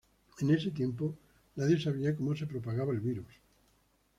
[0.41, 1.15] En ese tiempo
[1.55, 3.39] nadie sabía cómo se propagaba el virus.